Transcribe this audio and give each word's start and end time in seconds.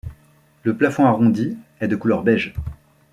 Le 0.63 0.75
plafond 0.75 1.05
arrondi 1.05 1.59
est 1.79 1.87
de 1.87 1.95
couleur 1.95 2.23
beige. 2.23 2.55